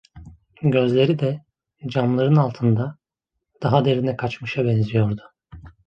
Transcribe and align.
Gözleri 0.61 1.19
de, 1.19 1.45
camların 1.93 2.35
altında, 2.35 2.97
daha 3.63 3.85
derine 3.85 4.15
kaçmışa 4.17 4.65
benziyordu. 4.65 5.23